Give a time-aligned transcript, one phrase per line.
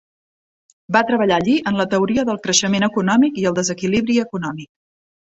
[0.95, 4.69] Va treballar allí en la teoria del creixement econòmic i el desequilibri econòmic.